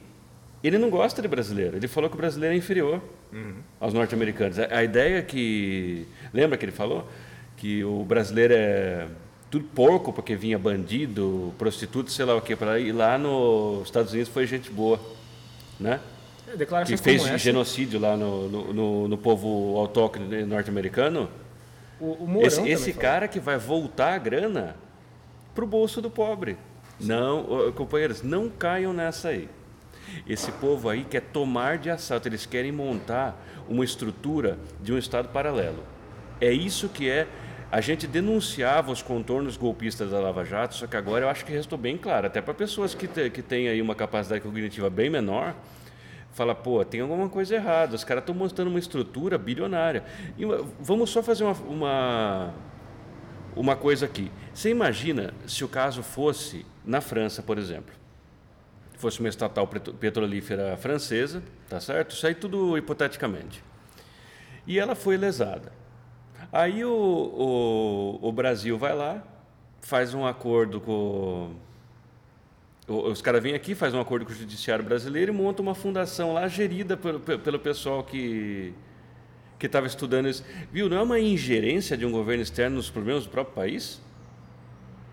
[0.65, 1.77] ele não gosta de brasileiro.
[1.77, 3.01] Ele falou que o brasileiro é inferior
[3.33, 3.57] uhum.
[3.81, 4.59] aos norte-americanos.
[4.59, 6.07] A, ideia que.
[6.33, 7.09] Lembra que ele falou?
[7.57, 9.07] Que o brasileiro é
[9.51, 14.13] tudo porco, porque vinha bandido, prostituto, sei lá o que, para ir lá nos Estados
[14.13, 15.01] Unidos foi gente boa.
[15.81, 16.01] Né?
[16.47, 21.29] É, que fez genocídio lá no, no, no, no povo autóctone norte-americano.
[22.43, 24.77] Esse, esse cara que vai voltar a grana
[25.55, 26.57] para o bolso do pobre.
[27.01, 29.49] Não, companheiros, não caiam nessa aí.
[30.27, 35.29] Esse povo aí quer tomar de assalto, eles querem montar uma estrutura de um Estado
[35.29, 35.83] paralelo.
[36.41, 37.27] É isso que é.
[37.71, 41.53] A gente denunciava os contornos golpistas da Lava Jato, só que agora eu acho que
[41.53, 45.11] restou bem claro, até para pessoas que, te, que têm aí uma capacidade cognitiva bem
[45.11, 45.55] menor,
[46.33, 50.05] fala, pô, tem alguma coisa errada, os caras estão mostrando uma estrutura bilionária.
[50.39, 50.45] E
[50.81, 52.55] vamos só fazer uma, uma,
[53.55, 54.31] uma coisa aqui.
[54.55, 57.93] Você imagina se o caso fosse na França, por exemplo.
[58.99, 62.15] Fosse uma estatal petrolífera francesa, tá certo?
[62.15, 63.63] Isso aí tudo hipoteticamente.
[64.67, 65.73] E ela foi lesada.
[66.53, 69.23] Aí o, o, o Brasil vai lá,
[69.81, 71.55] faz um acordo com.
[72.87, 76.33] Os caras vêm aqui, faz um acordo com o Judiciário Brasileiro e monta uma fundação
[76.33, 78.75] lá gerida pelo, pelo pessoal que
[79.59, 80.45] que estava estudando isso.
[80.73, 80.89] Viu?
[80.89, 84.01] Não é uma ingerência de um governo externo nos problemas do próprio país?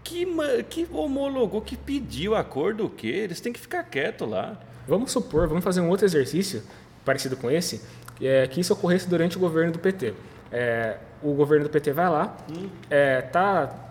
[0.06, 0.26] Que,
[0.70, 3.08] que homologou, que pediu acordo o quê?
[3.08, 4.58] Eles têm que ficar quietos lá.
[4.88, 6.62] Vamos supor, vamos fazer um outro exercício
[7.04, 7.82] parecido com esse,
[8.22, 10.14] é, que isso ocorresse durante o governo do PT.
[10.52, 12.70] É, o governo do PT vai lá, hum.
[12.90, 13.90] é, tá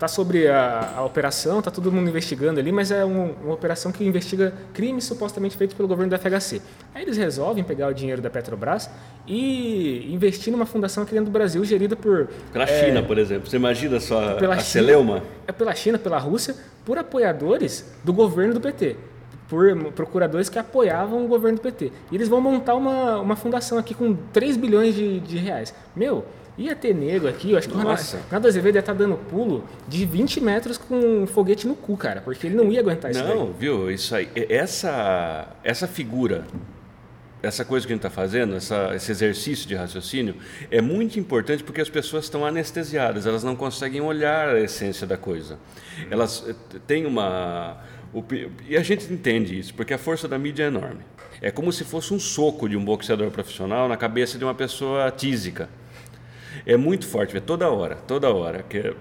[0.00, 3.92] tá sobre a, a, operação, tá todo mundo investigando ali, mas é um, uma operação
[3.92, 6.62] que investiga crimes supostamente feitos pelo governo da FHC.
[6.94, 8.88] Aí eles resolvem pegar o dinheiro da Petrobras
[9.26, 13.50] e investir numa fundação aqui dentro do Brasil gerida por pela é, China, por exemplo.
[13.50, 15.22] Você imagina só pela a China, Celeuma?
[15.46, 18.96] É pela China, pela Rússia, por apoiadores do governo do PT
[19.50, 21.90] por procuradores que apoiavam o governo do PT.
[22.12, 25.74] E eles vão montar uma, uma fundação aqui com 3 bilhões de, de reais.
[25.94, 26.24] Meu,
[26.60, 28.18] Ia ter nego aqui, eu acho que Nossa.
[28.18, 31.74] o Renato Azevedo ia estar tá dando pulo de 20 metros com um foguete no
[31.74, 33.24] cu, cara, porque ele não ia aguentar isso.
[33.24, 33.54] Não, daí.
[33.58, 33.90] viu?
[33.90, 36.44] Isso aí, essa, essa figura,
[37.42, 40.34] essa coisa que a gente está fazendo, essa, esse exercício de raciocínio,
[40.70, 45.16] é muito importante porque as pessoas estão anestesiadas, elas não conseguem olhar a essência da
[45.16, 45.58] coisa.
[46.10, 46.54] Elas eh,
[46.86, 47.78] têm uma.
[48.68, 51.00] E a gente entende isso, porque a força da mídia é enorme.
[51.40, 55.10] É como se fosse um soco de um boxeador profissional na cabeça de uma pessoa
[55.10, 55.70] tísica.
[56.66, 58.62] É muito forte, é toda hora, toda hora.
[58.62, 58.94] Que é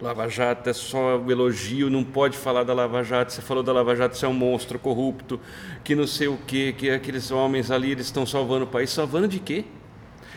[0.00, 3.32] Lava Jato é só um elogio, não pode falar da Lava Jato.
[3.32, 5.38] Você falou da Lava Jato, você é um monstro corrupto,
[5.84, 8.90] que não sei o quê, que aqueles homens ali eles estão salvando o país.
[8.90, 9.64] Salvando de quê?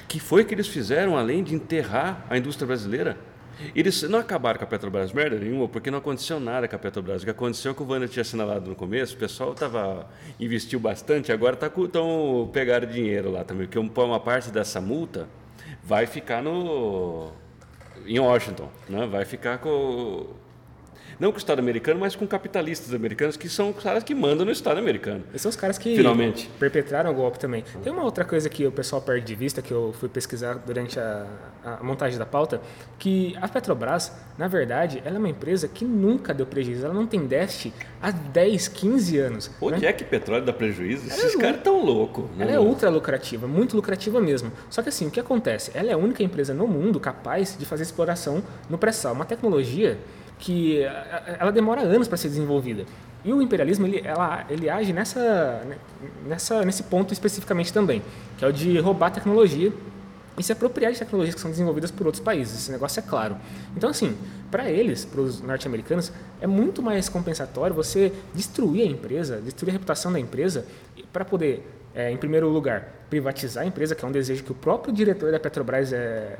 [0.08, 3.18] Que foi que eles fizeram além de enterrar a indústria brasileira?
[3.74, 7.22] Eles não acabaram com a Petrobras merda nenhuma, porque não aconteceu nada com a Petrobras.
[7.22, 10.08] O que aconteceu é que o Wanda tinha assinalado no começo, o pessoal tava,
[10.40, 15.28] investiu bastante, agora tá, tão, pegaram dinheiro lá também, porque uma parte dessa multa
[15.86, 17.32] vai ficar no
[18.06, 19.06] em Washington, né?
[19.06, 20.28] Vai ficar com
[21.20, 24.46] não com o Estado americano, mas com capitalistas americanos, que são os caras que mandam
[24.46, 25.24] no Estado americano.
[25.30, 26.50] Esses são os caras que Finalmente.
[26.60, 27.64] perpetraram o golpe também.
[27.84, 31.00] Tem uma outra coisa que o pessoal perde de vista, que eu fui pesquisar durante
[31.00, 31.26] a,
[31.64, 32.62] a montagem da pauta,
[33.00, 36.86] que a Petrobras, na verdade, ela é uma empresa que nunca deu prejuízo.
[36.86, 39.52] Ela não tem déficit há 10, 15 anos.
[39.62, 39.88] Onde né?
[39.88, 41.06] é que petróleo dá prejuízo?
[41.10, 42.26] Ela Esses é caras tão loucos.
[42.38, 44.52] Ela é ultra lucrativa, muito lucrativa mesmo.
[44.70, 45.72] Só que assim, o que acontece?
[45.74, 49.14] Ela é a única empresa no mundo capaz de fazer exploração no pré-sal.
[49.14, 49.98] Uma tecnologia
[50.40, 50.82] que
[51.40, 52.86] ela demora anos para ser desenvolvida.
[53.24, 55.62] E o imperialismo ele, ela, ele age nessa,
[56.28, 58.04] nessa, nesse ponto especificamente também,
[58.38, 59.74] que é o de roubar tecnologia
[60.38, 62.60] e se apropriar de tecnologias que são desenvolvidas por outros países.
[62.60, 63.38] Esse negócio é claro.
[63.76, 64.16] Então, assim,
[64.52, 69.74] para eles, para os norte-americanos, é muito mais compensatório você destruir a empresa, destruir a
[69.74, 70.66] reputação da empresa,
[71.12, 74.56] para poder, é, em primeiro lugar, privatizar a empresa, que é um desejo que o
[74.56, 76.38] próprio diretor da Petrobras é,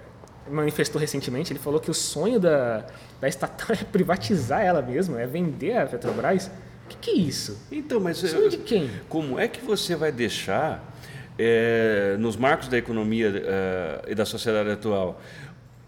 [0.50, 2.86] manifestou recentemente, ele falou que o sonho da,
[3.20, 6.48] da estatal é privatizar ela mesma, é vender a Petrobras.
[6.86, 7.66] O que, que, é isso?
[7.72, 8.90] Então, mas sonho de quem?
[9.10, 10.94] Como é que você vai deixar
[11.38, 15.20] é, nos marcos da economia é, e da sociedade atual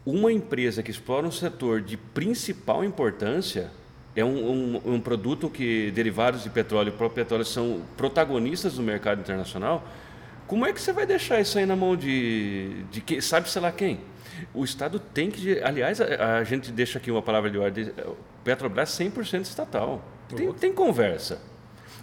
[0.08, 3.70] uma empresa que explora um setor de principal importância
[4.15, 8.82] é um, um, um produto que derivados de petróleo e próprio petróleo são protagonistas do
[8.82, 9.86] mercado internacional.
[10.48, 13.62] Como é que você vai deixar isso aí na mão de, de quem, sabe sei
[13.62, 14.00] lá quem?
[14.54, 15.62] O Estado tem que.
[15.62, 17.92] Aliás, a, a gente deixa aqui uma palavra de ordem:
[18.44, 20.02] Petrobras 100% estatal.
[20.36, 21.40] Tem, tem conversa.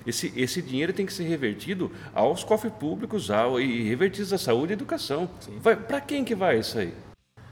[0.07, 4.73] Esse, esse dinheiro tem que ser revertido aos cofres públicos ao, e revertidos à saúde
[4.73, 5.29] e educação.
[5.89, 6.93] Para quem que vai isso aí?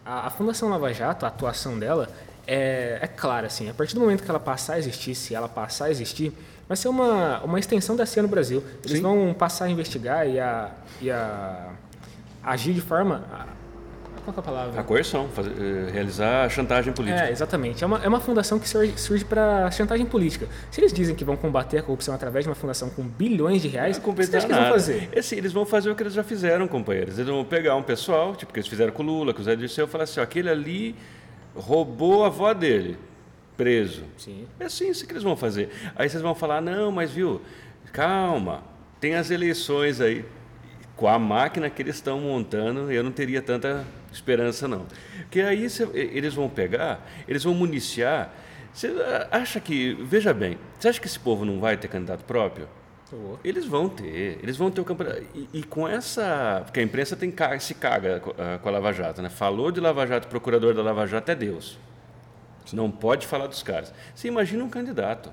[0.05, 2.09] A, a, Fundação Lava Jato, a atuação dela
[2.47, 3.47] é, é clara.
[3.47, 6.33] Assim, a partir do momento que ela passar a existir, se ela passar a existir,
[6.73, 8.65] vai ser uma, uma extensão da CIA no Brasil.
[8.83, 9.03] Eles Sim.
[9.03, 10.71] vão passar a investigar e a,
[11.03, 11.69] e a
[12.43, 13.23] agir de forma
[14.25, 14.81] qual é a palavra?
[14.81, 17.27] A coerção, fazer, eh, realizar a chantagem política.
[17.27, 17.83] É, exatamente.
[17.83, 20.47] É uma, é uma fundação que surge, surge para chantagem política.
[20.71, 23.69] Se eles dizem que vão combater a corrupção através de uma fundação com bilhões de
[23.69, 25.09] reais, o que eles vão fazer?
[25.13, 27.19] Esse, eles vão fazer o que eles já fizeram, companheiros.
[27.19, 29.57] Eles vão pegar um pessoal, tipo que eles fizeram com o Lula, com o Zé
[29.57, 30.95] Dirceu, e falar assim, ó, aquele ali
[31.57, 32.97] roubou a avó dele,
[33.57, 34.05] preso.
[34.17, 34.47] Sim.
[34.59, 35.71] É assim isso que eles vão fazer.
[35.95, 37.41] Aí vocês vão falar, não, mas viu,
[37.93, 38.63] calma,
[39.01, 40.25] tem as eleições aí.
[40.97, 44.87] Com a máquina que eles estão montando, eu não teria tanta esperança não.
[45.23, 48.33] Porque aí cê, eles vão pegar, eles vão municiar.
[48.73, 48.93] Você
[49.31, 52.69] acha que, veja bem, você acha que esse povo não vai ter candidato próprio?
[53.45, 55.23] Eles vão ter, eles vão ter o campeonato.
[55.35, 56.63] E, e, com essa.
[56.65, 59.29] Porque a imprensa tem, se caga com a Lava Jato, né?
[59.29, 61.79] Falou de Lava Jato, procurador da Lava Jato é Deus.
[62.73, 63.93] Não pode falar dos caras.
[64.15, 65.33] Você imagina um candidato.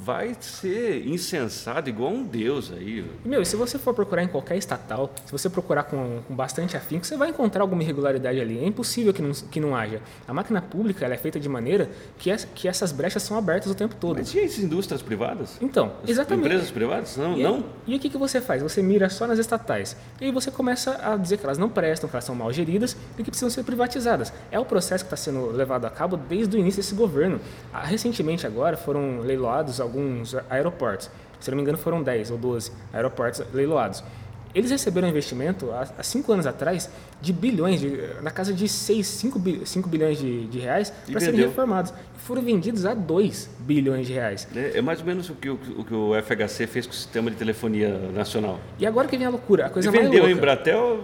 [0.00, 3.04] Vai ser insensado igual um deus aí.
[3.24, 6.76] Meu, e se você for procurar em qualquer estatal, se você procurar com, com bastante
[6.76, 8.58] afinco, você vai encontrar alguma irregularidade ali.
[8.58, 10.00] É impossível que não, que não haja.
[10.26, 13.70] A máquina pública ela é feita de maneira que, es, que essas brechas são abertas
[13.72, 14.18] o tempo todo.
[14.18, 15.58] Mas e as indústrias privadas?
[15.60, 16.46] Então, As exatamente.
[16.46, 17.16] Empresas privadas?
[17.16, 17.64] Não, E, não.
[17.86, 18.62] e o que, que você faz?
[18.62, 19.96] Você mira só nas estatais.
[20.20, 22.96] E aí você começa a dizer que elas não prestam, que elas são mal geridas
[23.18, 24.32] e que precisam ser privatizadas.
[24.50, 27.40] É o processo que está sendo levado a cabo desde o início desse governo.
[27.72, 31.10] Ah, Recentemente, agora, foram leiloados alguns aeroportos.
[31.40, 34.02] Se não me engano, foram 10 ou 12 aeroportos leiloados.
[34.54, 36.88] Eles receberam investimento há, há cinco anos atrás
[37.20, 41.10] de bilhões, de, na casa de 6, 5, bi- 5 bilhões de, de reais E
[41.12, 41.48] para serem vendeu.
[41.50, 41.92] reformados.
[42.16, 44.48] E foram vendidos a 2 bilhões de reais.
[44.56, 46.96] É, é mais ou menos o que o, o que o FHC fez com o
[46.96, 48.58] sistema de telefonia nacional.
[48.78, 50.36] E agora que vem a loucura, a coisa Ele mais vendeu louca.
[50.38, 51.00] Embratel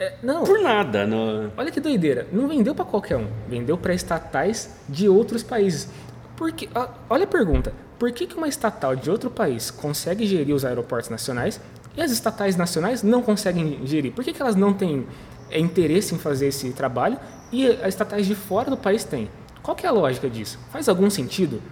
[0.00, 1.06] É, não, por nada.
[1.06, 1.52] No...
[1.56, 2.26] olha que doideira.
[2.32, 3.28] Não vendeu para qualquer um.
[3.48, 5.88] Vendeu para estatais de outros países.
[6.36, 7.72] Por que, ó, olha a pergunta.
[8.04, 11.58] Por que, que uma estatal de outro país consegue gerir os aeroportos nacionais
[11.96, 14.12] e as estatais nacionais não conseguem gerir?
[14.12, 15.06] Por que, que elas não têm
[15.50, 17.18] é, interesse em fazer esse trabalho
[17.50, 19.30] e as estatais de fora do país têm?
[19.62, 20.58] Qual que é a lógica disso?
[20.70, 21.62] Faz algum sentido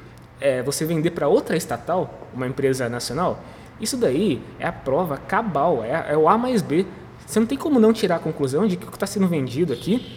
[0.41, 3.39] é, você vender para outra estatal, uma empresa nacional?
[3.79, 6.87] Isso daí é a prova cabal, é, é o A mais B.
[7.27, 9.71] Você não tem como não tirar a conclusão de que o que está sendo vendido
[9.71, 10.11] aqui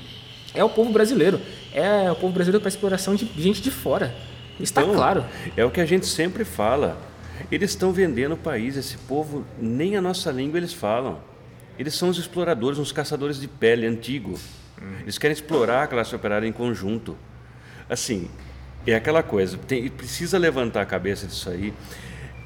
[0.54, 1.42] é o povo brasileiro.
[1.74, 4.16] É o povo brasileiro para exploração de gente de fora.
[4.60, 5.26] Está Então, claro.
[5.56, 6.98] É o que a gente sempre fala.
[7.52, 8.78] Eles estão vendendo o país.
[8.78, 11.20] Esse povo, nem a nossa língua eles falam.
[11.78, 14.40] Eles são os exploradores, uns caçadores de pele antigo.
[15.02, 17.18] Eles querem explorar a classe operária em conjunto.
[17.90, 18.30] Assim,
[18.88, 19.58] é aquela coisa.
[19.58, 21.74] Tem, precisa levantar a cabeça disso aí.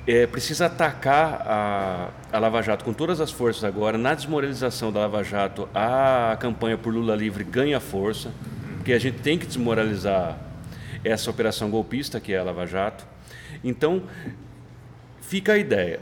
[0.08, 3.98] É, precisa atacar a, a Lava Jato com todas as forças agora.
[3.98, 8.32] Na desmoralização da Lava Jato, a campanha por Lula livre ganha força,
[8.78, 10.49] porque a gente tem que desmoralizar
[11.04, 13.06] essa operação golpista que é a Lava Jato.
[13.64, 14.04] Então,
[15.22, 16.00] fica a ideia.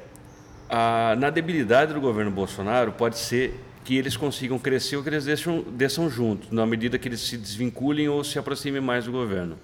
[0.69, 5.23] A- na debilidade do governo Bolsonaro, pode ser que eles consigam crescer ou que eles
[5.23, 9.57] deixam, desçam juntos, na medida que eles se desvinculem ou se aproximem mais do governo.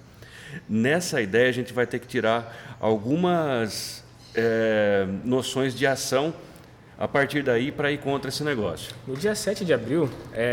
[0.68, 4.02] Nessa ideia, a gente vai ter que tirar algumas
[4.34, 6.32] eh, noções de ação
[6.98, 8.94] a partir daí para ir contra esse negócio.
[9.06, 10.08] No dia 7 de abril,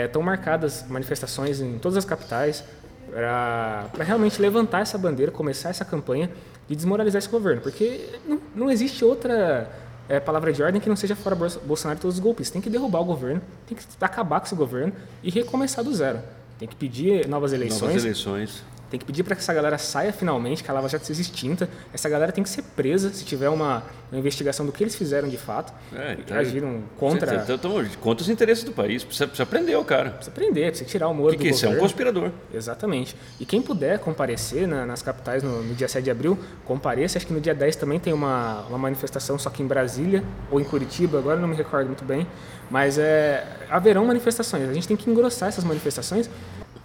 [0.06, 2.64] estão marcadas manifestações em todas as capitais
[3.12, 6.30] para realmente levantar essa bandeira, começar essa campanha
[6.68, 7.62] de desmoralizar esse governo.
[7.62, 9.70] Porque não, não existe outra
[10.08, 12.52] eh, palavra de ordem que não seja fora Bolso- Bolsonaro e todos os golpistas.
[12.54, 16.20] Tem que derrubar o governo, tem que acabar com esse governo e recomeçar do zero.
[16.58, 17.82] Tem que pedir novas eleições.
[17.82, 18.64] Novas eleições.
[18.92, 21.70] Tem que pedir para que essa galera saia finalmente, que a Lava Jato seja extinta.
[21.94, 25.30] Essa galera tem que ser presa se tiver uma, uma investigação do que eles fizeram
[25.30, 25.72] de fato.
[25.96, 27.36] É, então- agiram contra.
[27.36, 29.02] Então, então, contra os interesses do país.
[29.06, 30.10] Precisa, precisa prender o cara.
[30.12, 31.66] Precisa prender, precisa tirar o Moro que, do que é isso?
[31.66, 31.88] É um governo.
[31.88, 32.32] conspirador.
[32.54, 33.16] Exatamente.
[33.40, 37.18] E quem puder comparecer na- nas capitais no, no dia 7 de abril, compareça.
[37.18, 40.22] Acho que no dia 10 também tem uma, uma manifestação, só que em Brasília
[40.52, 42.28] ou em Curitiba, agora não me recordo muito bem.
[42.70, 44.70] Mas é, haverão manifestações.
[44.70, 46.30] A gente tem que engrossar essas manifestações,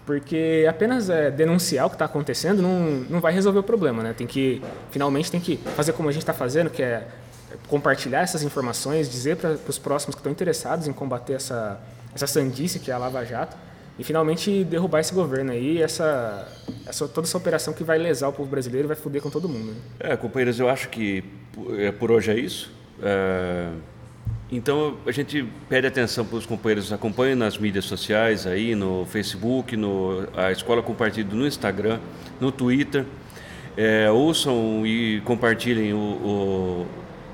[0.06, 4.02] porque apenas é, denunciar o que está acontecendo não, não vai resolver o problema.
[4.04, 4.14] Né?
[4.16, 7.06] Tem que, finalmente, tem que fazer como a gente está fazendo, que é
[7.66, 11.80] compartilhar essas informações, dizer para os próximos que estão interessados em combater essa,
[12.14, 13.56] essa sandice que é a Lava Jato,
[13.98, 16.46] e finalmente derrubar esse governo aí, essa,
[16.86, 19.72] essa, toda essa operação que vai lesar o povo brasileiro vai foder com todo mundo.
[19.72, 19.76] né?
[19.98, 21.24] É, companheiros, eu acho que
[21.78, 22.70] é, por hoje é isso.
[23.02, 23.70] É,
[24.50, 29.76] então a gente pede atenção para os companheiros, acompanhem nas mídias sociais aí, no Facebook,
[29.76, 31.98] no a Escola Compartilho no Instagram,
[32.40, 33.04] no Twitter.
[33.76, 36.86] É, ouçam e compartilhem o- o-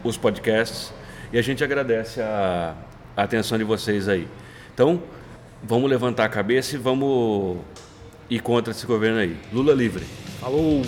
[0.03, 0.93] os podcasts
[1.33, 2.75] e a gente agradece a,
[3.17, 4.27] a atenção de vocês aí.
[4.75, 5.01] Então,
[5.63, 7.59] vamos levantar a cabeça e vamos
[8.29, 9.37] ir contra esse governo aí.
[9.53, 10.05] Lula livre.
[10.41, 10.83] Falou!